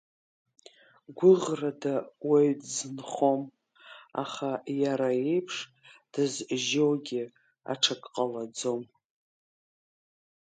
Гәыӷрада 1.17 1.95
уаҩ 2.27 2.51
дзынхом, 2.61 3.41
аха 4.23 4.51
иара 4.81 5.09
еиԥш 5.31 5.55
дызжьогьы 6.11 7.23
аҽак 7.71 8.01
ҟалаӡом. 8.13 8.81